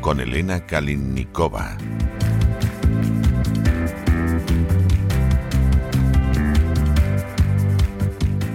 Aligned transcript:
Con 0.00 0.18
Elena 0.18 0.66
Kalinnikova. 0.66 1.76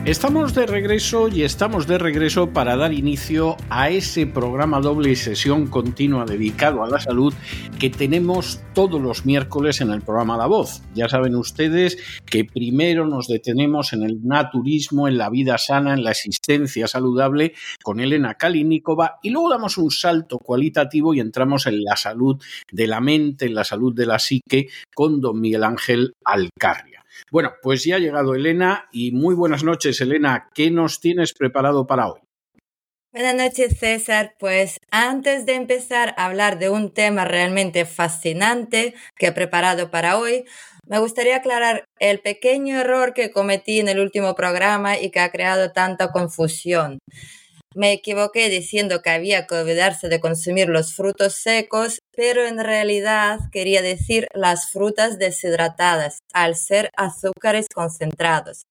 Estamos 0.06 0.54
de 0.54 0.68
regreso 0.68 1.30
y 1.30 1.42
estamos 1.42 1.88
de 1.88 1.98
regreso 1.98 2.54
para 2.54 2.78
dar 2.78 2.94
inicio 2.94 3.58
a 3.72 3.90
ese 3.90 4.28
programa 4.28 4.80
doble 4.80 5.16
sesión 5.16 5.66
continua 5.66 6.26
dedicado 6.26 6.84
a 6.84 6.88
la 6.88 7.00
salud 7.00 7.34
que 7.80 7.90
tenemos 7.90 8.62
todos 8.76 9.02
los 9.02 9.26
miércoles 9.26 9.82
en 9.82 9.90
el 9.90 10.04
programa 10.04 10.38
La 10.38 10.46
Voz. 10.46 10.84
Ya 10.94 11.10
saben 11.10 11.36
ustedes 11.36 11.98
que 12.24 12.46
primero 12.46 13.08
nos 13.08 13.28
detenemos 13.28 13.94
en 13.94 14.04
el 14.04 14.24
naturismo, 14.24 15.08
en 15.08 15.18
la 15.18 15.32
vida 15.32 15.58
sana, 15.58 15.96
en 15.96 16.04
la 16.04 16.12
existencia 16.12 16.86
saludable 16.86 17.54
con 17.82 18.00
Elena 18.00 18.36
Kalinikova 18.36 19.18
y 19.24 19.32
luego 19.32 19.50
damos 19.50 19.80
un 19.80 19.90
salto 19.90 20.38
cualitativo 20.38 21.16
y 21.16 21.20
entramos 21.20 21.66
en 21.66 21.84
la 21.84 21.96
salud 21.96 22.40
de 22.72 22.86
la 22.86 23.02
mente, 23.02 23.48
en 23.48 23.56
la 23.56 23.64
salud 23.64 23.92
de 23.96 24.06
la 24.06 24.20
psique 24.20 24.68
con 24.94 25.20
don 25.20 25.42
Miguel 25.42 25.64
Ángel 25.64 26.14
Alcarria. 26.24 26.95
Bueno, 27.32 27.54
pues 27.62 27.84
ya 27.84 27.96
ha 27.96 28.00
llegado 28.00 28.36
Elena 28.36 28.88
y 28.92 29.12
muy 29.12 29.36
buenas 29.36 29.64
noches, 29.64 30.00
Elena. 30.02 30.50
¿Qué 30.54 30.72
nos 30.72 31.00
tienes 31.00 31.34
preparado 31.34 31.88
para 31.88 32.08
hoy? 32.08 32.20
Buenas 33.16 33.36
noches, 33.36 33.80
César. 33.80 34.36
Pues 34.40 34.78
antes 34.92 35.46
de 35.46 35.56
empezar 35.56 36.14
a 36.18 36.26
hablar 36.26 36.60
de 36.60 36.70
un 36.70 36.94
tema 36.94 37.24
realmente 37.24 37.86
fascinante 37.86 38.94
que 39.16 39.28
he 39.28 39.32
preparado 39.32 39.90
para 39.90 40.18
hoy, 40.18 40.44
me 40.86 41.00
gustaría 41.00 41.38
aclarar 41.38 41.86
el 42.00 42.20
pequeño 42.20 42.78
error 42.78 43.14
que 43.14 43.32
cometí 43.32 43.80
en 43.80 43.88
el 43.88 44.02
último 44.02 44.36
programa 44.36 45.00
y 45.00 45.12
que 45.12 45.22
ha 45.22 45.32
creado 45.32 45.72
tanta 45.72 46.12
confusión. 46.12 47.00
Me 47.76 47.92
equivoqué 47.92 48.50
diciendo 48.50 49.02
que 49.02 49.10
había 49.10 49.48
que 49.48 49.56
olvidarse 49.56 50.08
de 50.08 50.22
consumir 50.22 50.70
los 50.70 50.96
frutos 50.96 51.34
secos, 51.36 52.00
pero 52.16 52.46
en 52.46 52.58
realidad 52.58 53.40
quería 53.52 53.82
decir 53.82 54.28
las 54.34 54.72
frutas 54.72 55.20
deshidratadas, 55.20 56.20
al 56.34 56.56
ser 56.56 56.90
azúcares 56.96 57.68
concentrados. 57.74 58.66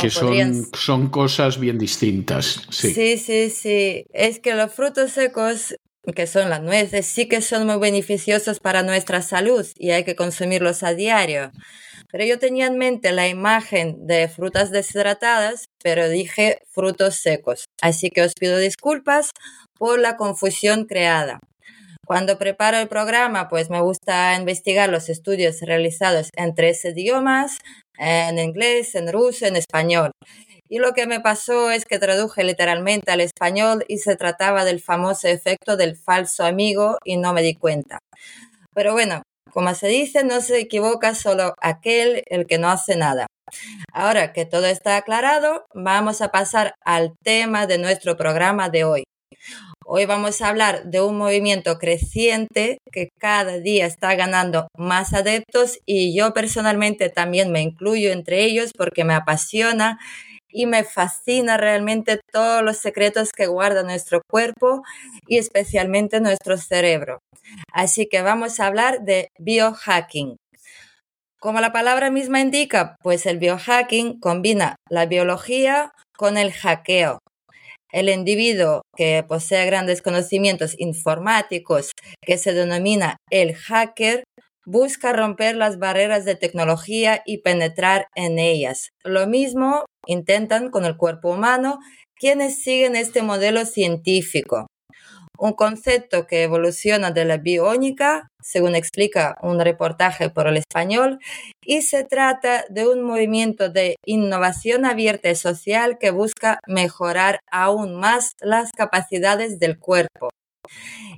Que 0.00 0.10
son, 0.10 0.66
son 0.74 1.08
cosas 1.08 1.58
bien 1.58 1.78
distintas. 1.78 2.62
Sí. 2.70 2.92
sí, 2.92 3.16
sí, 3.16 3.48
sí. 3.48 4.04
Es 4.12 4.40
que 4.40 4.54
los 4.54 4.72
frutos 4.72 5.12
secos 5.12 5.76
que 6.14 6.26
son 6.26 6.50
las 6.50 6.62
nueces, 6.62 7.06
sí 7.06 7.28
que 7.28 7.40
son 7.42 7.66
muy 7.66 7.78
beneficiosos 7.78 8.58
para 8.58 8.82
nuestra 8.82 9.22
salud 9.22 9.66
y 9.76 9.90
hay 9.90 10.04
que 10.04 10.16
consumirlos 10.16 10.82
a 10.82 10.94
diario. 10.94 11.52
Pero 12.10 12.24
yo 12.24 12.38
tenía 12.38 12.66
en 12.66 12.76
mente 12.76 13.12
la 13.12 13.28
imagen 13.28 14.06
de 14.06 14.28
frutas 14.28 14.70
deshidratadas, 14.70 15.66
pero 15.82 16.08
dije 16.08 16.58
frutos 16.70 17.16
secos. 17.16 17.66
Así 17.80 18.10
que 18.10 18.22
os 18.22 18.34
pido 18.34 18.58
disculpas 18.58 19.30
por 19.78 19.98
la 19.98 20.16
confusión 20.16 20.84
creada. 20.86 21.38
Cuando 22.04 22.36
preparo 22.36 22.78
el 22.78 22.88
programa, 22.88 23.48
pues 23.48 23.70
me 23.70 23.80
gusta 23.80 24.34
investigar 24.36 24.88
los 24.90 25.08
estudios 25.08 25.60
realizados 25.60 26.30
en 26.36 26.54
tres 26.54 26.84
idiomas, 26.84 27.58
en 27.96 28.38
inglés, 28.38 28.94
en 28.96 29.12
ruso, 29.12 29.46
en 29.46 29.56
español. 29.56 30.10
Y 30.72 30.78
lo 30.78 30.94
que 30.94 31.06
me 31.06 31.20
pasó 31.20 31.70
es 31.70 31.84
que 31.84 31.98
traduje 31.98 32.44
literalmente 32.44 33.12
al 33.12 33.20
español 33.20 33.84
y 33.88 33.98
se 33.98 34.16
trataba 34.16 34.64
del 34.64 34.80
famoso 34.80 35.28
efecto 35.28 35.76
del 35.76 35.98
falso 35.98 36.46
amigo 36.46 36.96
y 37.04 37.18
no 37.18 37.34
me 37.34 37.42
di 37.42 37.54
cuenta. 37.54 37.98
Pero 38.74 38.92
bueno, 38.94 39.20
como 39.52 39.74
se 39.74 39.88
dice, 39.88 40.24
no 40.24 40.40
se 40.40 40.60
equivoca 40.60 41.14
solo 41.14 41.52
aquel 41.60 42.22
el 42.24 42.46
que 42.46 42.56
no 42.56 42.70
hace 42.70 42.96
nada. 42.96 43.26
Ahora 43.92 44.32
que 44.32 44.46
todo 44.46 44.64
está 44.64 44.96
aclarado, 44.96 45.66
vamos 45.74 46.22
a 46.22 46.30
pasar 46.30 46.74
al 46.86 47.12
tema 47.22 47.66
de 47.66 47.76
nuestro 47.76 48.16
programa 48.16 48.70
de 48.70 48.84
hoy. 48.84 49.04
Hoy 49.84 50.06
vamos 50.06 50.40
a 50.40 50.48
hablar 50.48 50.84
de 50.84 51.02
un 51.02 51.18
movimiento 51.18 51.78
creciente 51.78 52.78
que 52.90 53.10
cada 53.20 53.58
día 53.58 53.84
está 53.84 54.14
ganando 54.14 54.68
más 54.74 55.12
adeptos 55.12 55.80
y 55.84 56.16
yo 56.16 56.32
personalmente 56.32 57.10
también 57.10 57.52
me 57.52 57.60
incluyo 57.60 58.10
entre 58.10 58.44
ellos 58.44 58.70
porque 58.74 59.04
me 59.04 59.12
apasiona 59.12 59.98
y 60.52 60.66
me 60.66 60.84
fascina 60.84 61.56
realmente 61.56 62.20
todos 62.32 62.62
los 62.62 62.76
secretos 62.76 63.30
que 63.32 63.46
guarda 63.46 63.82
nuestro 63.82 64.20
cuerpo 64.30 64.82
y 65.26 65.38
especialmente 65.38 66.20
nuestro 66.20 66.56
cerebro. 66.56 67.18
Así 67.72 68.06
que 68.06 68.22
vamos 68.22 68.60
a 68.60 68.66
hablar 68.66 69.00
de 69.02 69.28
biohacking. 69.38 70.36
Como 71.40 71.60
la 71.60 71.72
palabra 71.72 72.10
misma 72.10 72.40
indica, 72.40 72.96
pues 73.02 73.26
el 73.26 73.38
biohacking 73.38 74.20
combina 74.20 74.76
la 74.88 75.06
biología 75.06 75.92
con 76.16 76.38
el 76.38 76.52
hackeo. 76.52 77.18
El 77.90 78.08
individuo 78.08 78.82
que 78.96 79.24
posee 79.26 79.66
grandes 79.66 80.02
conocimientos 80.02 80.74
informáticos, 80.78 81.90
que 82.24 82.38
se 82.38 82.52
denomina 82.52 83.16
el 83.30 83.54
hacker, 83.54 84.24
busca 84.64 85.12
romper 85.12 85.56
las 85.56 85.78
barreras 85.78 86.24
de 86.24 86.34
tecnología 86.34 87.22
y 87.26 87.38
penetrar 87.38 88.06
en 88.14 88.38
ellas. 88.38 88.90
Lo 89.04 89.26
mismo 89.26 89.84
intentan 90.06 90.70
con 90.70 90.84
el 90.84 90.96
cuerpo 90.96 91.30
humano 91.30 91.78
quienes 92.14 92.62
siguen 92.62 92.96
este 92.96 93.22
modelo 93.22 93.66
científico. 93.66 94.66
Un 95.38 95.54
concepto 95.54 96.26
que 96.28 96.44
evoluciona 96.44 97.10
de 97.10 97.24
la 97.24 97.38
biónica, 97.38 98.28
según 98.40 98.76
explica 98.76 99.36
un 99.42 99.58
reportaje 99.58 100.30
por 100.30 100.46
el 100.46 100.56
español, 100.56 101.18
y 101.64 101.82
se 101.82 102.04
trata 102.04 102.64
de 102.68 102.86
un 102.86 103.02
movimiento 103.02 103.68
de 103.68 103.96
innovación 104.06 104.84
abierta 104.84 105.30
y 105.30 105.34
social 105.34 105.98
que 105.98 106.12
busca 106.12 106.60
mejorar 106.68 107.40
aún 107.50 107.98
más 107.98 108.34
las 108.40 108.70
capacidades 108.70 109.58
del 109.58 109.80
cuerpo. 109.80 110.30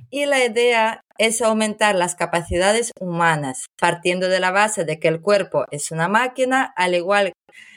Y 0.09 0.25
la 0.25 0.43
idea 0.43 1.01
es 1.17 1.41
aumentar 1.41 1.95
las 1.95 2.15
capacidades 2.15 2.91
humanas, 2.99 3.65
partiendo 3.79 4.27
de 4.29 4.39
la 4.39 4.51
base 4.51 4.85
de 4.85 4.99
que 4.99 5.07
el 5.07 5.21
cuerpo 5.21 5.65
es 5.71 5.91
una 5.91 6.07
máquina, 6.07 6.73
al 6.75 6.95
igual 6.95 7.33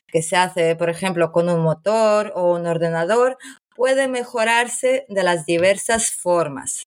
que 0.07 0.23
se 0.23 0.37
hace, 0.37 0.77
por 0.77 0.91
ejemplo, 0.91 1.33
con 1.33 1.49
un 1.49 1.63
motor 1.63 2.33
o 2.35 2.53
un 2.55 2.67
ordenador, 2.67 3.39
puede 3.75 4.09
mejorarse 4.09 5.05
de 5.09 5.23
las 5.23 5.47
diversas 5.47 6.11
formas. 6.11 6.85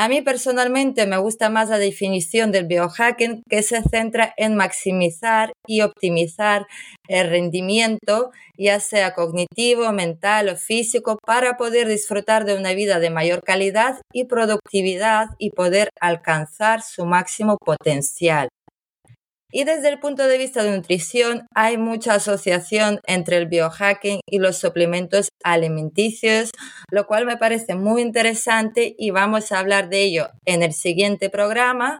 A 0.00 0.08
mí 0.08 0.22
personalmente 0.22 1.08
me 1.08 1.18
gusta 1.18 1.50
más 1.50 1.70
la 1.70 1.78
definición 1.78 2.52
del 2.52 2.68
biohacking 2.68 3.42
que 3.50 3.64
se 3.64 3.82
centra 3.82 4.32
en 4.36 4.54
maximizar 4.54 5.52
y 5.66 5.80
optimizar 5.80 6.68
el 7.08 7.28
rendimiento, 7.28 8.30
ya 8.56 8.78
sea 8.78 9.12
cognitivo, 9.12 9.90
mental 9.90 10.50
o 10.50 10.56
físico, 10.56 11.18
para 11.26 11.56
poder 11.56 11.88
disfrutar 11.88 12.44
de 12.44 12.56
una 12.56 12.74
vida 12.74 13.00
de 13.00 13.10
mayor 13.10 13.40
calidad 13.42 14.00
y 14.12 14.26
productividad 14.26 15.30
y 15.36 15.50
poder 15.50 15.88
alcanzar 16.00 16.80
su 16.82 17.04
máximo 17.04 17.56
potencial. 17.58 18.50
Y 19.50 19.64
desde 19.64 19.88
el 19.88 19.98
punto 19.98 20.26
de 20.26 20.36
vista 20.36 20.62
de 20.62 20.76
nutrición, 20.76 21.46
hay 21.54 21.78
mucha 21.78 22.14
asociación 22.14 23.00
entre 23.06 23.38
el 23.38 23.46
biohacking 23.46 24.20
y 24.26 24.38
los 24.40 24.58
suplementos 24.58 25.30
alimenticios, 25.42 26.50
lo 26.90 27.06
cual 27.06 27.24
me 27.24 27.38
parece 27.38 27.74
muy 27.74 28.02
interesante 28.02 28.94
y 28.98 29.10
vamos 29.10 29.50
a 29.50 29.58
hablar 29.58 29.88
de 29.88 30.02
ello 30.02 30.28
en 30.44 30.62
el 30.62 30.74
siguiente 30.74 31.30
programa. 31.30 31.98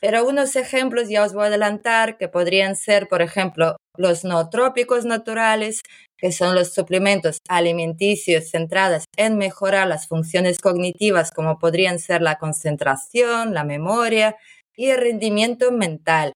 Pero 0.00 0.26
unos 0.26 0.56
ejemplos 0.56 1.08
ya 1.08 1.22
os 1.22 1.32
voy 1.32 1.44
a 1.44 1.46
adelantar 1.46 2.18
que 2.18 2.28
podrían 2.28 2.74
ser, 2.74 3.06
por 3.06 3.22
ejemplo, 3.22 3.76
los 3.96 4.24
nootrópicos 4.24 5.04
naturales, 5.04 5.82
que 6.18 6.32
son 6.32 6.56
los 6.56 6.74
suplementos 6.74 7.38
alimenticios 7.48 8.50
centrados 8.50 9.04
en 9.16 9.38
mejorar 9.38 9.86
las 9.86 10.08
funciones 10.08 10.58
cognitivas 10.58 11.30
como 11.30 11.60
podrían 11.60 12.00
ser 12.00 12.22
la 12.22 12.38
concentración, 12.38 13.54
la 13.54 13.62
memoria 13.62 14.34
y 14.76 14.88
el 14.88 14.98
rendimiento 15.00 15.70
mental. 15.70 16.31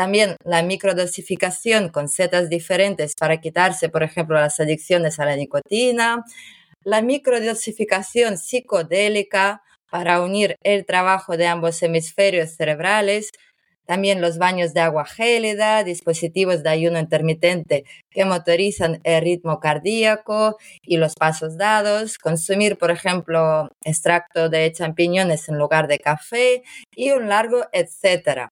También 0.00 0.36
la 0.46 0.62
microdosificación 0.62 1.90
con 1.90 2.08
setas 2.08 2.48
diferentes 2.48 3.12
para 3.14 3.38
quitarse, 3.38 3.90
por 3.90 4.02
ejemplo, 4.02 4.40
las 4.40 4.58
adicciones 4.58 5.18
a 5.18 5.26
la 5.26 5.36
nicotina. 5.36 6.24
La 6.84 7.02
microdosificación 7.02 8.38
psicodélica 8.38 9.62
para 9.90 10.22
unir 10.22 10.56
el 10.62 10.86
trabajo 10.86 11.36
de 11.36 11.48
ambos 11.48 11.82
hemisferios 11.82 12.52
cerebrales 12.52 13.30
también 13.84 14.20
los 14.22 14.38
baños 14.38 14.72
de 14.72 14.80
agua 14.80 15.04
gélida, 15.04 15.84
dispositivos 15.84 16.62
de 16.62 16.70
ayuno 16.70 16.98
intermitente 16.98 17.84
que 18.08 18.24
motorizan 18.24 19.00
el 19.02 19.20
ritmo 19.20 19.58
cardíaco 19.58 20.56
y 20.82 20.96
los 20.96 21.14
pasos 21.14 21.58
dados, 21.58 22.16
consumir, 22.16 22.78
por 22.78 22.90
ejemplo, 22.92 23.68
extracto 23.84 24.48
de 24.48 24.72
champiñones 24.72 25.48
en 25.48 25.58
lugar 25.58 25.88
de 25.88 25.98
café 25.98 26.62
y 26.94 27.10
un 27.10 27.28
largo 27.28 27.64
etcétera. 27.72 28.50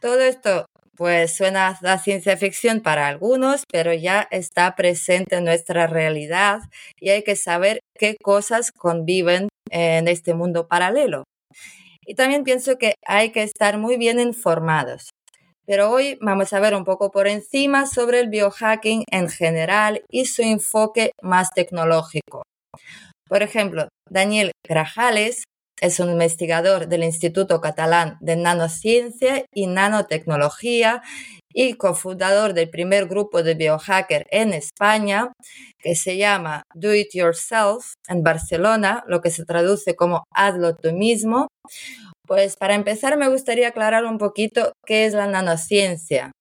Todo 0.00 0.20
esto 0.20 0.66
pues 0.96 1.36
suena 1.36 1.68
a 1.68 1.98
ciencia 1.98 2.36
ficción 2.36 2.80
para 2.80 3.06
algunos, 3.06 3.64
pero 3.70 3.92
ya 3.92 4.26
está 4.30 4.74
presente 4.74 5.36
en 5.36 5.44
nuestra 5.44 5.86
realidad 5.86 6.60
y 6.98 7.10
hay 7.10 7.22
que 7.22 7.36
saber 7.36 7.80
qué 7.98 8.16
cosas 8.22 8.72
conviven 8.72 9.48
en 9.70 10.08
este 10.08 10.34
mundo 10.34 10.68
paralelo. 10.68 11.24
Y 12.06 12.14
también 12.14 12.44
pienso 12.44 12.78
que 12.78 12.94
hay 13.06 13.30
que 13.30 13.42
estar 13.42 13.78
muy 13.78 13.96
bien 13.96 14.20
informados. 14.20 15.10
Pero 15.66 15.90
hoy 15.90 16.16
vamos 16.22 16.52
a 16.52 16.60
ver 16.60 16.74
un 16.74 16.84
poco 16.84 17.10
por 17.10 17.26
encima 17.26 17.86
sobre 17.86 18.20
el 18.20 18.28
biohacking 18.28 19.02
en 19.10 19.28
general 19.28 20.02
y 20.10 20.26
su 20.26 20.42
enfoque 20.42 21.10
más 21.20 21.50
tecnológico. 21.50 22.42
Por 23.28 23.42
ejemplo, 23.42 23.88
Daniel 24.08 24.52
Grajales 24.64 25.42
es 25.80 26.00
un 26.00 26.10
investigador 26.10 26.88
del 26.88 27.04
Instituto 27.04 27.60
Catalán 27.60 28.16
de 28.20 28.36
Nanociencia 28.36 29.44
y 29.52 29.66
Nanotecnología 29.66 31.02
y 31.52 31.74
cofundador 31.74 32.52
del 32.52 32.68
primer 32.68 33.06
grupo 33.06 33.42
de 33.42 33.54
biohacker 33.54 34.26
en 34.30 34.52
España, 34.52 35.32
que 35.78 35.94
se 35.94 36.16
llama 36.18 36.62
Do 36.74 36.94
It 36.94 37.14
Yourself 37.14 37.94
en 38.08 38.22
Barcelona, 38.22 39.04
lo 39.06 39.20
que 39.22 39.30
se 39.30 39.44
traduce 39.44 39.96
como 39.96 40.24
hazlo 40.34 40.76
tú 40.76 40.92
mismo, 40.92 41.48
pues 42.26 42.56
para 42.56 42.74
empezar 42.74 43.16
me 43.16 43.28
gustaría 43.28 43.68
aclarar 43.68 44.04
un 44.04 44.18
poquito 44.18 44.72
qué 44.84 45.06
es 45.06 45.14
la 45.14 45.26
nanociencia. 45.26 46.32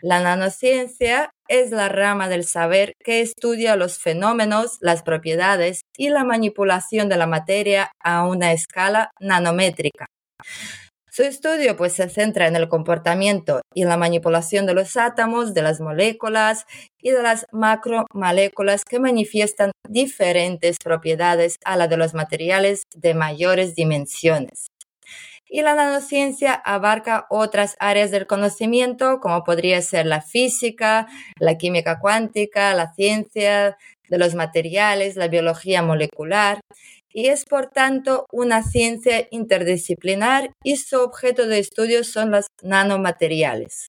La 0.00 0.20
nanociencia 0.20 1.32
es 1.48 1.72
la 1.72 1.88
rama 1.88 2.28
del 2.28 2.44
saber 2.44 2.94
que 3.04 3.20
estudia 3.20 3.74
los 3.74 3.98
fenómenos, 3.98 4.78
las 4.80 5.02
propiedades 5.02 5.82
y 5.96 6.10
la 6.10 6.22
manipulación 6.22 7.08
de 7.08 7.16
la 7.16 7.26
materia 7.26 7.90
a 7.98 8.24
una 8.24 8.52
escala 8.52 9.10
nanométrica. 9.18 10.06
Su 11.10 11.24
estudio 11.24 11.76
pues 11.76 11.94
se 11.94 12.08
centra 12.08 12.46
en 12.46 12.54
el 12.54 12.68
comportamiento 12.68 13.60
y 13.74 13.82
la 13.82 13.96
manipulación 13.96 14.66
de 14.66 14.74
los 14.74 14.96
átomos, 14.96 15.52
de 15.52 15.62
las 15.62 15.80
moléculas 15.80 16.64
y 17.02 17.10
de 17.10 17.20
las 17.20 17.44
macromoléculas 17.50 18.84
que 18.84 19.00
manifiestan 19.00 19.72
diferentes 19.88 20.76
propiedades 20.78 21.56
a 21.64 21.76
la 21.76 21.88
de 21.88 21.96
los 21.96 22.14
materiales 22.14 22.84
de 22.94 23.14
mayores 23.14 23.74
dimensiones. 23.74 24.68
Y 25.48 25.62
la 25.62 25.74
nanociencia 25.74 26.52
abarca 26.52 27.26
otras 27.30 27.76
áreas 27.80 28.10
del 28.10 28.26
conocimiento, 28.26 29.20
como 29.20 29.44
podría 29.44 29.80
ser 29.80 30.06
la 30.06 30.20
física, 30.20 31.06
la 31.38 31.56
química 31.56 32.00
cuántica, 32.00 32.74
la 32.74 32.92
ciencia 32.92 33.78
de 34.08 34.18
los 34.18 34.34
materiales, 34.34 35.16
la 35.16 35.28
biología 35.28 35.82
molecular, 35.82 36.60
y 37.12 37.28
es 37.28 37.44
por 37.44 37.68
tanto 37.70 38.26
una 38.30 38.62
ciencia 38.62 39.26
interdisciplinar 39.30 40.52
y 40.62 40.76
su 40.76 41.00
objeto 41.00 41.46
de 41.46 41.58
estudio 41.58 42.04
son 42.04 42.30
los 42.30 42.46
nanomateriales. 42.62 43.88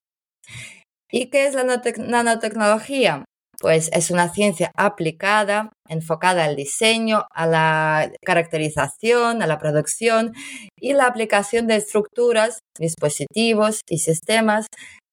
¿Y 1.12 1.30
qué 1.30 1.46
es 1.46 1.56
la 1.56 1.64
nanotecnología? 1.64 3.26
Pues 3.60 3.90
es 3.92 4.10
una 4.10 4.34
ciencia 4.34 4.72
aplicada, 4.76 5.72
enfocada 5.90 6.46
al 6.46 6.56
diseño, 6.56 7.26
a 7.32 7.46
la 7.46 8.12
caracterización, 8.26 9.42
a 9.42 9.48
la 9.48 9.58
producción 9.58 10.34
y 10.80 10.94
la 10.94 11.08
aplicación 11.08 11.68
de 11.68 11.76
estructuras, 11.76 12.60
dispositivos 12.78 13.82
y 13.90 14.00
sistemas 14.00 14.68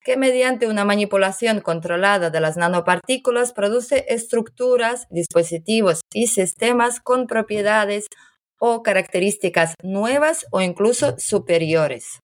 que 0.06 0.16
mediante 0.16 0.68
una 0.68 0.84
manipulación 0.84 1.60
controlada 1.60 2.30
de 2.30 2.40
las 2.40 2.56
nanopartículas 2.56 3.52
produce 3.52 4.04
estructuras, 4.08 5.08
dispositivos 5.10 6.02
y 6.14 6.28
sistemas 6.28 7.00
con 7.00 7.26
propiedades 7.26 8.06
o 8.60 8.84
características 8.84 9.74
nuevas 9.82 10.46
o 10.52 10.62
incluso 10.62 11.16
superiores. 11.18 12.20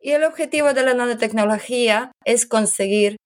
Y 0.00 0.10
el 0.10 0.24
objetivo 0.24 0.72
de 0.72 0.82
la 0.82 0.94
nanotecnología 0.94 2.10
es 2.24 2.44
conseguir 2.44 3.16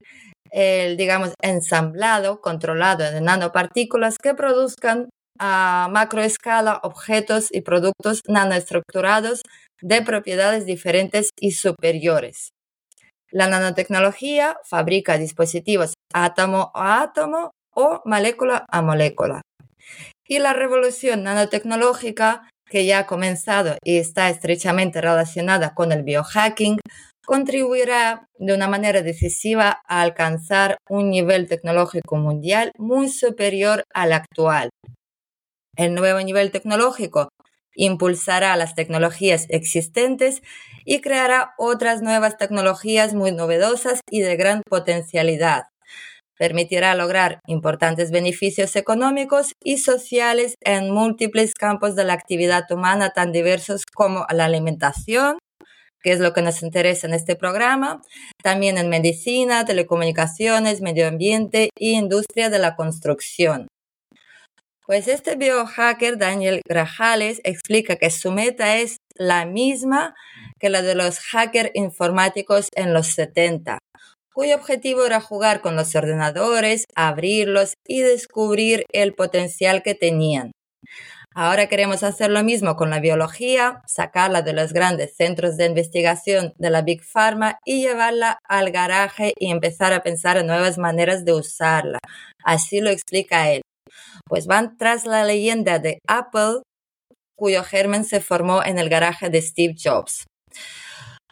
el, 0.50 0.96
digamos, 0.96 1.34
ensamblado, 1.42 2.40
controlado 2.40 3.10
de 3.10 3.20
nanopartículas 3.20 4.16
que 4.18 4.34
produzcan 4.34 5.08
a 5.38 5.88
macroescala 5.90 6.80
objetos 6.82 7.48
y 7.50 7.62
productos 7.62 8.20
nanoestructurados 8.28 9.42
de 9.80 10.02
propiedades 10.02 10.66
diferentes 10.66 11.30
y 11.40 11.52
superiores. 11.52 12.50
La 13.32 13.46
nanotecnología 13.46 14.58
fabrica 14.64 15.16
dispositivos 15.16 15.94
átomo 16.12 16.72
a 16.74 17.02
átomo 17.02 17.52
o 17.74 18.02
molécula 18.04 18.66
a 18.68 18.82
molécula. 18.82 19.42
Y 20.26 20.40
la 20.40 20.52
revolución 20.52 21.22
nanotecnológica, 21.22 22.48
que 22.68 22.84
ya 22.86 23.00
ha 23.00 23.06
comenzado 23.06 23.76
y 23.82 23.98
está 23.98 24.28
estrechamente 24.28 25.00
relacionada 25.00 25.74
con 25.74 25.90
el 25.92 26.02
biohacking, 26.02 26.78
contribuirá 27.24 28.26
de 28.38 28.54
una 28.54 28.68
manera 28.68 29.02
decisiva 29.02 29.82
a 29.86 30.02
alcanzar 30.02 30.78
un 30.88 31.10
nivel 31.10 31.48
tecnológico 31.48 32.16
mundial 32.16 32.72
muy 32.78 33.08
superior 33.08 33.84
al 33.94 34.12
actual. 34.12 34.70
El 35.76 35.94
nuevo 35.94 36.20
nivel 36.20 36.50
tecnológico 36.50 37.28
impulsará 37.74 38.56
las 38.56 38.74
tecnologías 38.74 39.46
existentes 39.48 40.42
y 40.84 41.00
creará 41.00 41.54
otras 41.56 42.02
nuevas 42.02 42.36
tecnologías 42.36 43.14
muy 43.14 43.32
novedosas 43.32 44.00
y 44.10 44.20
de 44.20 44.36
gran 44.36 44.62
potencialidad. 44.68 45.64
Permitirá 46.38 46.94
lograr 46.94 47.40
importantes 47.46 48.10
beneficios 48.10 48.74
económicos 48.74 49.52
y 49.62 49.76
sociales 49.76 50.54
en 50.62 50.90
múltiples 50.90 51.54
campos 51.54 51.96
de 51.96 52.04
la 52.04 52.14
actividad 52.14 52.64
humana 52.70 53.10
tan 53.10 53.30
diversos 53.30 53.84
como 53.94 54.26
la 54.30 54.46
alimentación, 54.46 55.38
que 56.02 56.12
es 56.12 56.20
lo 56.20 56.32
que 56.32 56.42
nos 56.42 56.62
interesa 56.62 57.06
en 57.06 57.14
este 57.14 57.36
programa, 57.36 58.02
también 58.42 58.78
en 58.78 58.88
medicina, 58.88 59.64
telecomunicaciones, 59.64 60.80
medio 60.80 61.08
ambiente 61.08 61.70
y 61.78 61.92
industria 61.92 62.50
de 62.50 62.58
la 62.58 62.76
construcción. 62.76 63.68
Pues 64.86 65.06
este 65.06 65.36
biohacker 65.36 66.18
Daniel 66.18 66.62
Grajales 66.68 67.40
explica 67.44 67.96
que 67.96 68.10
su 68.10 68.32
meta 68.32 68.78
es 68.78 68.96
la 69.14 69.44
misma 69.44 70.16
que 70.58 70.68
la 70.68 70.82
de 70.82 70.94
los 70.94 71.20
hackers 71.20 71.70
informáticos 71.74 72.68
en 72.74 72.92
los 72.92 73.06
70, 73.08 73.78
cuyo 74.34 74.56
objetivo 74.56 75.04
era 75.06 75.20
jugar 75.20 75.60
con 75.60 75.76
los 75.76 75.94
ordenadores, 75.94 76.86
abrirlos 76.96 77.74
y 77.86 78.00
descubrir 78.00 78.84
el 78.92 79.14
potencial 79.14 79.82
que 79.82 79.94
tenían. 79.94 80.50
Ahora 81.42 81.68
queremos 81.68 82.02
hacer 82.02 82.30
lo 82.30 82.44
mismo 82.44 82.76
con 82.76 82.90
la 82.90 83.00
biología, 83.00 83.80
sacarla 83.86 84.42
de 84.42 84.52
los 84.52 84.74
grandes 84.74 85.16
centros 85.16 85.56
de 85.56 85.64
investigación 85.64 86.52
de 86.58 86.68
la 86.68 86.82
Big 86.82 87.02
Pharma 87.02 87.58
y 87.64 87.80
llevarla 87.80 88.38
al 88.46 88.70
garaje 88.70 89.32
y 89.38 89.50
empezar 89.50 89.94
a 89.94 90.02
pensar 90.02 90.36
en 90.36 90.48
nuevas 90.48 90.76
maneras 90.76 91.24
de 91.24 91.32
usarla. 91.32 91.98
Así 92.44 92.82
lo 92.82 92.90
explica 92.90 93.50
él 93.50 93.62
pues 94.28 94.46
van 94.46 94.76
tras 94.76 95.06
la 95.06 95.24
leyenda 95.24 95.78
de 95.78 95.98
Apple, 96.06 96.60
cuyo 97.34 97.64
germen 97.64 98.04
se 98.04 98.20
formó 98.20 98.62
en 98.62 98.78
el 98.78 98.90
garaje 98.90 99.30
de 99.30 99.40
Steve 99.40 99.74
Jobs. 99.82 100.26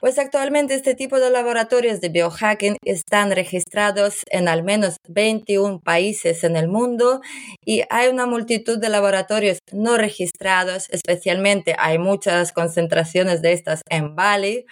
Pues 0.01 0.17
actualmente 0.19 0.75
este 0.75 0.95
tipo 0.95 1.19
de 1.19 1.31
laboratorios 1.31 2.01
de 2.01 2.09
biohacking 2.09 2.77
están 2.85 3.33
registrados 3.33 4.23
en 4.31 4.47
al 4.47 4.63
menos 4.63 4.99
21 5.09 5.81
países 5.81 6.45
en 6.45 6.57
el 6.57 6.69
mundo 6.69 7.21
y 7.65 7.83
hay 7.91 8.09
una 8.09 8.27
multitud 8.27 8.79
de 8.79 8.91
laboratorios 8.91 9.59
no 9.73 9.97
registrados, 9.97 10.87
especialmente 10.91 11.75
hay 11.79 11.99
muchas 11.99 12.53
concentraciones 12.53 13.43
de 13.43 13.53
estas 13.53 13.83
en 13.91 14.15
Bali, 14.15 14.67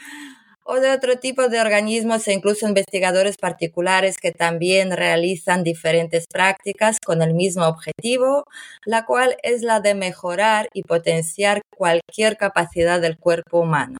o 0.68 0.80
de 0.80 0.90
otro 0.90 1.16
tipo 1.18 1.48
de 1.48 1.60
organismos 1.60 2.26
e 2.26 2.32
incluso 2.32 2.66
investigadores 2.66 3.36
particulares 3.36 4.18
que 4.18 4.32
también 4.32 4.90
realizan 4.90 5.62
diferentes 5.62 6.26
prácticas 6.26 6.98
con 7.04 7.22
el 7.22 7.34
mismo 7.34 7.66
objetivo, 7.66 8.44
la 8.84 9.04
cual 9.06 9.36
es 9.42 9.62
la 9.62 9.80
de 9.80 9.94
mejorar 9.94 10.68
y 10.74 10.82
potenciar 10.82 11.62
cualquier 11.76 12.36
capacidad 12.36 13.00
del 13.00 13.16
cuerpo 13.16 13.60
humano. 13.60 13.98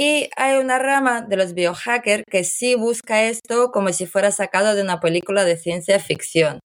Y 0.00 0.30
hay 0.36 0.58
una 0.58 0.78
rama 0.78 1.22
de 1.22 1.36
los 1.36 1.54
biohackers 1.54 2.22
que 2.30 2.44
sí 2.44 2.76
busca 2.76 3.24
esto 3.24 3.72
como 3.72 3.92
si 3.92 4.06
fuera 4.06 4.30
sacado 4.30 4.76
de 4.76 4.82
una 4.82 5.00
película 5.00 5.44
de 5.44 5.56
ciencia 5.56 5.98
ficción. 5.98 6.60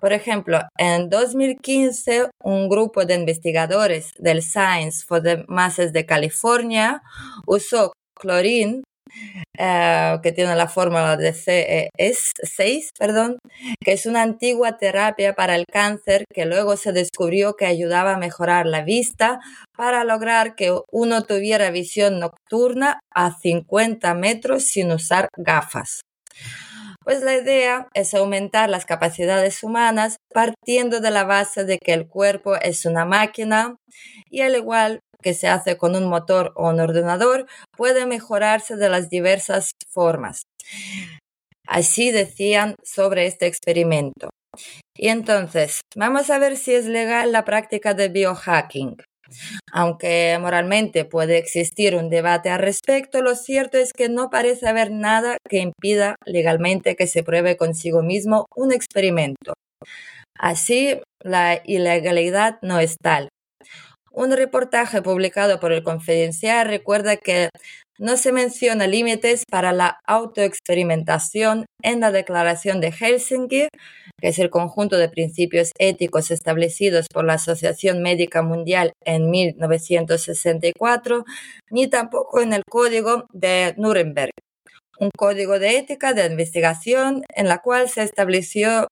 Por 0.00 0.12
ejemplo, 0.12 0.58
en 0.76 1.08
2015, 1.08 2.30
un 2.42 2.68
grupo 2.68 3.04
de 3.04 3.14
investigadores 3.14 4.10
del 4.18 4.42
Science 4.42 5.04
for 5.06 5.22
the 5.22 5.44
Masses 5.46 5.92
de 5.92 6.04
California 6.04 7.00
usó 7.46 7.92
clorín 8.18 8.82
eh, 9.56 10.18
que 10.22 10.32
tiene 10.32 10.56
la 10.56 10.68
fórmula 10.68 11.16
de 11.16 11.32
CES6, 11.32 12.90
perdón, 12.98 13.38
que 13.80 13.92
es 13.92 14.06
una 14.06 14.22
antigua 14.22 14.78
terapia 14.78 15.34
para 15.34 15.54
el 15.54 15.64
cáncer 15.66 16.24
que 16.32 16.44
luego 16.44 16.76
se 16.76 16.92
descubrió 16.92 17.54
que 17.54 17.66
ayudaba 17.66 18.14
a 18.14 18.18
mejorar 18.18 18.66
la 18.66 18.82
vista 18.82 19.40
para 19.76 20.04
lograr 20.04 20.54
que 20.54 20.76
uno 20.90 21.22
tuviera 21.22 21.70
visión 21.70 22.18
nocturna 22.18 23.00
a 23.14 23.36
50 23.38 24.14
metros 24.14 24.64
sin 24.64 24.90
usar 24.90 25.28
gafas. 25.36 26.02
Pues 27.04 27.22
la 27.22 27.36
idea 27.36 27.88
es 27.92 28.14
aumentar 28.14 28.70
las 28.70 28.86
capacidades 28.86 29.62
humanas 29.62 30.16
partiendo 30.32 31.00
de 31.00 31.10
la 31.10 31.24
base 31.24 31.64
de 31.64 31.78
que 31.78 31.92
el 31.92 32.08
cuerpo 32.08 32.56
es 32.56 32.86
una 32.86 33.04
máquina 33.04 33.76
y 34.30 34.40
al 34.40 34.56
igual 34.56 35.00
que 35.24 35.34
se 35.34 35.48
hace 35.48 35.76
con 35.78 35.96
un 35.96 36.06
motor 36.06 36.52
o 36.54 36.68
un 36.68 36.78
ordenador, 36.78 37.46
puede 37.76 38.04
mejorarse 38.04 38.76
de 38.76 38.90
las 38.90 39.08
diversas 39.08 39.72
formas. 39.90 40.42
Así 41.66 42.12
decían 42.12 42.76
sobre 42.84 43.26
este 43.26 43.46
experimento. 43.46 44.28
Y 44.96 45.08
entonces, 45.08 45.80
vamos 45.96 46.28
a 46.30 46.38
ver 46.38 46.56
si 46.56 46.74
es 46.74 46.84
legal 46.84 47.32
la 47.32 47.44
práctica 47.44 47.94
de 47.94 48.08
biohacking. 48.08 48.96
Aunque 49.72 50.36
moralmente 50.38 51.06
puede 51.06 51.38
existir 51.38 51.96
un 51.96 52.10
debate 52.10 52.50
al 52.50 52.60
respecto, 52.60 53.22
lo 53.22 53.34
cierto 53.34 53.78
es 53.78 53.92
que 53.94 54.10
no 54.10 54.28
parece 54.28 54.68
haber 54.68 54.92
nada 54.92 55.38
que 55.48 55.58
impida 55.58 56.16
legalmente 56.26 56.94
que 56.94 57.06
se 57.06 57.24
pruebe 57.24 57.56
consigo 57.56 58.02
mismo 58.02 58.44
un 58.54 58.72
experimento. 58.72 59.54
Así, 60.38 61.00
la 61.20 61.62
ilegalidad 61.64 62.58
no 62.60 62.78
es 62.78 62.96
tal. 63.02 63.28
Un 64.16 64.30
reportaje 64.30 65.02
publicado 65.02 65.58
por 65.58 65.72
el 65.72 65.82
Confidencial 65.82 66.68
recuerda 66.68 67.16
que 67.16 67.48
no 67.98 68.16
se 68.16 68.30
menciona 68.30 68.86
límites 68.86 69.42
para 69.50 69.72
la 69.72 69.98
autoexperimentación 70.06 71.66
en 71.82 71.98
la 71.98 72.12
Declaración 72.12 72.80
de 72.80 72.92
Helsinki, 72.92 73.66
que 74.20 74.28
es 74.28 74.38
el 74.38 74.50
conjunto 74.50 74.98
de 74.98 75.08
principios 75.08 75.72
éticos 75.80 76.30
establecidos 76.30 77.06
por 77.12 77.24
la 77.24 77.34
Asociación 77.34 78.02
Médica 78.02 78.42
Mundial 78.42 78.92
en 79.04 79.30
1964, 79.30 81.24
ni 81.72 81.88
tampoco 81.88 82.40
en 82.40 82.52
el 82.52 82.62
Código 82.70 83.26
de 83.32 83.74
Nuremberg, 83.78 84.30
un 85.00 85.10
código 85.16 85.58
de 85.58 85.76
ética 85.78 86.12
de 86.12 86.26
investigación 86.26 87.24
en 87.34 87.48
la 87.48 87.58
cual 87.58 87.88
se, 87.88 88.04
estableció, 88.04 88.86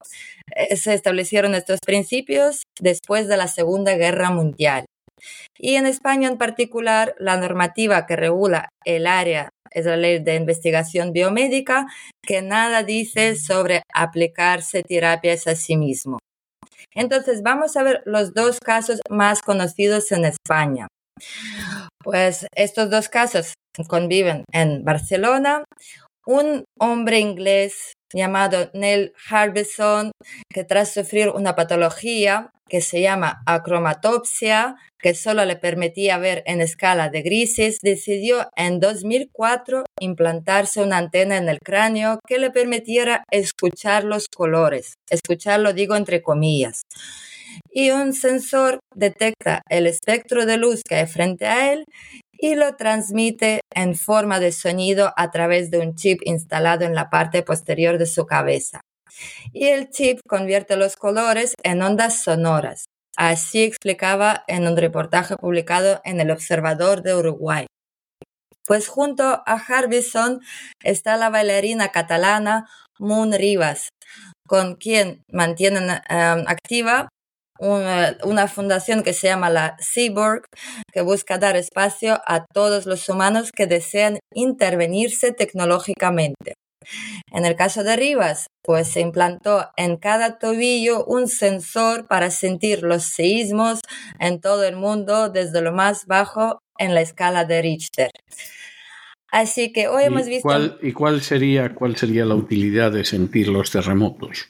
eh, 0.57 0.75
se 0.77 0.95
establecieron 0.95 1.55
estos 1.55 1.79
principios 1.85 2.65
después 2.81 3.29
de 3.29 3.37
la 3.37 3.47
Segunda 3.47 3.95
Guerra 3.95 4.31
Mundial. 4.31 4.85
Y 5.59 5.77
en 5.77 5.87
España 5.87 6.29
en 6.29 6.39
particular, 6.39 7.15
la 7.19 7.37
normativa 7.37 8.07
que 8.07 8.17
regula 8.17 8.69
el 8.85 9.07
área 9.07 9.51
es 9.71 9.87
la 9.87 9.97
ley 9.97 10.19
de 10.19 10.35
investigación 10.37 11.13
biomédica, 11.13 11.87
que 12.23 12.43
nada 12.43 12.83
dice 12.83 13.37
sobre 13.37 13.83
aplicarse 13.95 14.83
terapias 14.83 15.47
a 15.47 15.55
sí 15.55 15.77
mismo. 15.77 16.19
Entonces, 16.95 17.43
vamos 17.43 17.77
a 17.77 17.83
ver 17.83 18.03
los 18.05 18.35
dos 18.35 18.59
casos 18.61 19.01
más 19.09 19.41
conocidos 19.41 20.13
en 20.13 20.25
España. 20.27 20.89
Pues 22.03 22.47
estos 22.55 22.91
dos 22.91 23.09
casos 23.09 23.55
conviven 23.89 24.45
en 24.53 24.85
Barcelona. 24.85 25.65
Un 26.27 26.65
hombre 26.79 27.19
inglés 27.19 27.95
llamado 28.15 28.71
Neil 28.75 29.13
Harbison, 29.29 30.13
que 30.53 30.65
tras 30.65 30.93
sufrir 30.93 31.31
una 31.31 31.55
patología 31.55 32.51
que 32.69 32.81
se 32.81 33.03
llama 33.03 33.43
acromatopsia, 33.45 34.77
que 34.99 35.15
solo 35.15 35.45
le 35.45 35.57
permitía 35.57 36.17
ver 36.17 36.43
en 36.47 36.63
escala 36.63 37.11
de 37.11 37.21
grises, 37.21 37.79
decidió 37.83 38.49
en 38.57 38.81
2004 38.81 39.85
implantarse 40.01 40.83
una 40.83 40.97
antena 40.97 41.37
en 41.37 41.51
el 41.51 41.59
cráneo 41.59 42.19
que 42.27 42.39
le 42.39 42.51
permitiera 42.51 43.25
escuchar 43.31 44.05
los 44.05 44.27
colores. 44.35 44.95
Escucharlo 45.11 45.75
digo 45.75 45.97
entre 45.97 46.23
comillas. 46.23 46.81
Y 47.71 47.91
un 47.91 48.15
sensor 48.15 48.79
detecta 48.95 49.61
el 49.69 49.87
espectro 49.87 50.47
de 50.47 50.57
luz 50.57 50.81
que 50.83 50.95
hay 50.95 51.07
frente 51.07 51.47
a 51.47 51.75
él 51.75 51.85
y 52.43 52.57
lo 52.57 52.75
transmite 52.75 53.61
en 53.73 53.95
forma 53.95 54.41
de 54.41 54.51
sonido 54.51 55.15
a 55.17 55.31
través 55.31 55.71
de 55.71 55.79
un 55.79 55.95
chip 55.95 56.21
instalado 56.25 56.85
en 56.85 56.93
la 56.93 57.09
parte 57.09 57.45
posterior 57.45 57.99
de 57.99 58.07
su 58.07 58.27
cabeza. 58.27 58.81
Y 59.53 59.69
el 59.69 59.91
chip 59.91 60.19
convierte 60.27 60.77
los 60.77 60.97
colores 60.97 61.55
en 61.63 61.81
ondas 61.83 62.25
sonoras. 62.25 62.87
Así 63.17 63.63
explicaba 63.63 64.43
en 64.49 64.67
un 64.67 64.77
reportaje 64.77 65.37
publicado 65.37 66.01
en 66.05 66.21
El 66.21 66.33
Observador 66.33 67.03
de 67.03 67.15
Uruguay. 67.15 67.67
Pues 68.67 68.89
junto 68.89 69.23
a 69.23 69.63
Harbison 69.69 70.41
está 70.83 71.17
la 71.17 71.31
bailarina 71.31 71.91
catalana 71.91 72.69
Moon 72.99 73.33
Rivas, 73.33 73.91
con 74.49 74.75
quien 74.75 75.23
mantienen 75.31 75.91
eh, 75.91 76.01
activa 76.09 77.09
una, 77.63 78.49
fundación 78.49 79.03
que 79.03 79.13
se 79.13 79.29
llama 79.29 79.51
la 79.51 79.77
Seaborg, 79.79 80.43
que 80.93 81.03
busca 81.03 81.39
dar 81.39 81.57
espacio 81.57 82.21
a 82.27 82.45
todos 82.53 82.87
los 82.87 83.09
humanos 83.09 83.51
que 83.55 83.67
desean 83.67 84.19
intervenirse 84.35 85.33
tecnológicamente. 85.33 86.55
En 87.33 87.45
el 87.45 87.55
caso 87.55 87.85
de 87.85 87.95
Rivas, 87.95 88.49
pues 88.65 88.89
se 88.89 89.01
implantó 89.01 89.69
en 89.77 89.97
cada 89.97 90.39
tobillo 90.39 91.05
un 91.05 91.29
sensor 91.29 92.09
para 92.09 92.31
sentir 92.31 92.83
los 92.83 93.05
seísmos 93.05 93.81
en 94.19 94.41
todo 94.41 94.65
el 94.65 94.75
mundo 94.75 95.29
desde 95.29 95.63
lo 95.63 95.73
más 95.73 96.07
bajo 96.07 96.59
en 96.79 96.95
la 96.95 97.01
escala 97.01 97.45
de 97.45 97.63
Richter. 97.63 98.11
Así 99.31 99.73
que 99.73 99.87
hoy 99.87 100.05
hemos 100.05 100.27
visto... 100.27 100.49
¿Y 100.83 100.93
cuál 100.93 101.23
sería, 101.23 101.75
cuál 101.75 101.97
sería 101.97 102.25
la 102.25 102.35
utilidad 102.35 102.91
de 102.91 103.05
sentir 103.05 103.49
los 103.49 103.71
terremotos? 103.71 104.49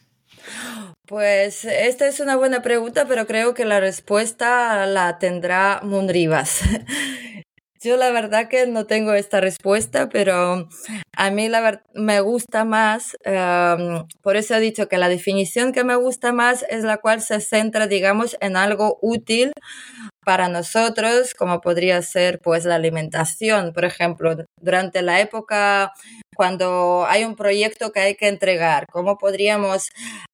Pues 1.12 1.66
esta 1.66 2.07
es 2.07 2.21
una 2.21 2.37
buena 2.37 2.62
pregunta, 2.62 3.04
pero 3.07 3.26
creo 3.26 3.52
que 3.52 3.66
la 3.66 3.81
respuesta 3.81 4.87
la 4.87 5.19
tendrá 5.19 5.83
Rivas. 6.09 6.61
Yo 7.83 7.99
la 7.99 8.11
verdad 8.12 8.49
que 8.49 8.66
no 8.66 8.87
tengo 8.87 9.12
esta 9.12 9.38
respuesta, 9.42 10.09
pero 10.09 10.71
a 11.14 11.31
mí 11.31 11.50
la 11.50 11.83
me 11.92 12.21
gusta 12.21 12.64
más, 12.64 13.14
em, 13.25 14.07
por 14.23 14.37
eso 14.37 14.54
he 14.54 14.61
dicho 14.61 14.88
que 14.88 14.97
la 14.97 15.11
definición 15.11 15.73
que 15.73 15.85
me 15.85 15.97
gusta 15.97 16.33
más 16.33 16.64
es 16.71 16.83
la 16.83 16.97
cual 16.97 17.21
se 17.21 17.40
centra, 17.40 17.88
digamos, 17.88 18.38
en 18.40 18.57
algo 18.57 18.99
útil 19.02 19.52
para 20.25 20.49
nosotros, 20.49 21.35
como 21.35 21.61
podría 21.61 22.00
ser 22.00 22.40
pues 22.40 22.64
la 22.64 22.76
alimentación, 22.76 23.75
por 23.75 23.85
ejemplo, 23.85 24.35
durante 24.61 25.02
la 25.02 25.21
época 25.21 25.92
cuando 26.37 27.05
hay 27.07 27.25
un 27.25 27.37
proyecto 27.37 27.93
que 27.93 28.01
hay 28.01 28.15
que 28.17 28.29
entregar, 28.29 28.87
¿cómo 28.91 29.19
podríamos, 29.19 29.91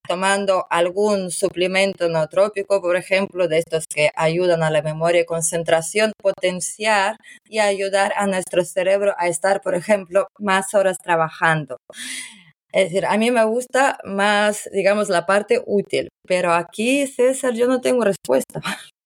tomando 0.09 0.67
algún 0.71 1.31
suplemento 1.31 2.09
nootrópico, 2.09 2.81
por 2.81 2.97
ejemplo, 2.97 3.49
de 3.49 3.59
estos 3.59 3.87
que 3.87 4.11
ayudan 4.17 4.63
a 4.63 4.71
la 4.71 4.83
memoria 4.83 5.23
y 5.23 5.27
concentración, 5.27 6.13
potenciar 6.23 7.17
y 7.49 7.59
ayudar 7.59 8.13
a 8.17 8.27
nuestro 8.27 8.65
cerebro 8.65 9.15
a 9.19 9.29
estar, 9.29 9.61
por 9.61 9.75
ejemplo, 9.75 10.29
más 10.39 10.75
horas 10.75 10.99
trabajando? 10.99 11.79
Es 12.73 12.85
decir, 12.85 13.07
a 13.07 13.17
mí 13.17 13.31
me 13.31 13.45
gusta 13.45 13.99
más, 14.05 14.69
digamos, 14.73 15.09
la 15.09 15.27
parte 15.27 15.63
útil, 15.67 16.11
pero 16.27 16.53
aquí, 16.53 17.07
César, 17.07 17.55
yo 17.55 17.67
no 17.67 17.81
tengo 17.81 18.05
respuesta. 18.05 18.61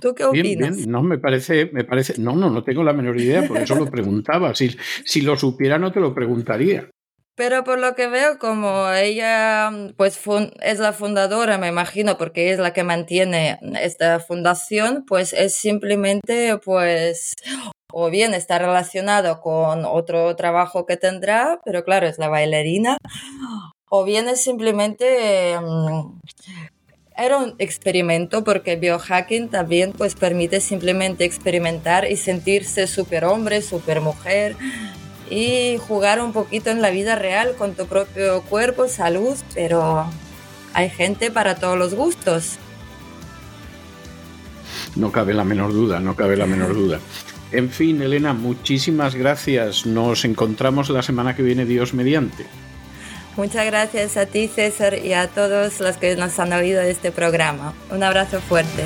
¿Tú 0.00 0.14
qué 0.14 0.24
opinas? 0.24 0.76
Bien, 0.76 0.90
No, 0.90 1.02
me 1.02 1.18
parece, 1.18 1.70
me 1.72 1.84
parece, 1.84 2.14
no, 2.18 2.34
no, 2.34 2.50
no 2.50 2.62
tengo 2.64 2.82
la 2.82 2.92
menor 2.92 3.18
idea, 3.20 3.46
por 3.46 3.58
eso 3.58 3.74
lo 3.74 3.86
preguntaba. 3.90 4.54
Si, 4.54 4.76
si 5.04 5.20
lo 5.22 5.36
supiera, 5.36 5.78
no 5.78 5.92
te 5.92 6.00
lo 6.00 6.14
preguntaría. 6.14 6.88
Pero 7.36 7.64
por 7.64 7.78
lo 7.78 7.94
que 7.94 8.06
veo, 8.06 8.38
como 8.38 8.90
ella 8.90 9.70
pues 9.96 10.20
es 10.60 10.78
la 10.78 10.92
fundadora, 10.92 11.56
me 11.56 11.68
imagino, 11.68 12.18
porque 12.18 12.52
es 12.52 12.58
la 12.58 12.74
que 12.74 12.84
mantiene 12.84 13.58
esta 13.80 14.20
fundación, 14.20 15.04
pues 15.06 15.32
es 15.32 15.54
simplemente 15.54 16.58
pues 16.58 17.32
o 17.92 18.10
bien 18.10 18.34
está 18.34 18.58
relacionado 18.58 19.40
con 19.40 19.84
otro 19.84 20.36
trabajo 20.36 20.86
que 20.86 20.96
tendrá, 20.96 21.60
pero 21.64 21.82
claro, 21.82 22.06
es 22.06 22.18
la 22.18 22.28
bailarina, 22.28 22.98
o 23.88 24.04
bien 24.04 24.28
es 24.28 24.42
simplemente 24.42 25.58
mm, 25.58 26.20
era 27.24 27.38
un 27.38 27.54
experimento 27.58 28.44
porque 28.44 28.76
biohacking 28.76 29.48
también 29.48 29.92
pues 29.96 30.14
permite 30.14 30.60
simplemente 30.60 31.24
experimentar 31.24 32.10
y 32.10 32.16
sentirse 32.16 32.86
superhombre, 32.86 33.62
supermujer 33.62 34.56
y 35.30 35.76
jugar 35.78 36.20
un 36.20 36.32
poquito 36.32 36.70
en 36.70 36.82
la 36.82 36.90
vida 36.90 37.16
real 37.16 37.54
con 37.56 37.74
tu 37.74 37.86
propio 37.86 38.42
cuerpo, 38.42 38.88
salud, 38.88 39.36
pero 39.54 40.06
hay 40.72 40.90
gente 40.90 41.30
para 41.30 41.54
todos 41.56 41.78
los 41.78 41.94
gustos. 41.94 42.58
No 44.96 45.12
cabe 45.12 45.34
la 45.34 45.44
menor 45.44 45.72
duda, 45.72 46.00
no 46.00 46.16
cabe 46.16 46.36
la 46.36 46.46
menor 46.46 46.74
duda. 46.74 47.00
En 47.52 47.68
fin, 47.68 48.00
Elena, 48.00 48.32
muchísimas 48.32 49.16
gracias. 49.16 49.84
Nos 49.84 50.24
encontramos 50.24 50.88
la 50.88 51.02
semana 51.02 51.34
que 51.34 51.42
viene, 51.42 51.64
Dios 51.64 51.94
mediante. 51.94 52.46
Muchas 53.36 53.64
gracias 53.66 54.16
a 54.16 54.26
ti, 54.26 54.48
César, 54.48 54.98
y 54.98 55.12
a 55.12 55.28
todos 55.28 55.80
los 55.80 55.96
que 55.96 56.16
nos 56.16 56.38
han 56.38 56.52
oído 56.52 56.80
de 56.80 56.90
este 56.90 57.12
programa. 57.12 57.74
Un 57.90 58.02
abrazo 58.02 58.40
fuerte. 58.40 58.84